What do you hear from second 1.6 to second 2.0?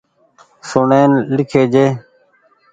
جي۔